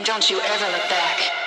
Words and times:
And 0.00 0.06
don't 0.06 0.30
you 0.30 0.40
ever 0.40 0.64
look 0.72 0.88
back. 0.88 1.39